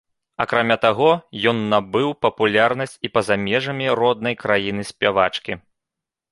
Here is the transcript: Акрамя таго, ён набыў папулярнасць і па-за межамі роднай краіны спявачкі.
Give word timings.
Акрамя 0.43 0.77
таго, 0.85 1.09
ён 1.51 1.59
набыў 1.73 2.09
папулярнасць 2.27 2.97
і 3.09 3.13
па-за 3.19 3.35
межамі 3.45 3.87
роднай 4.03 4.35
краіны 4.47 4.83
спявачкі. 4.93 5.51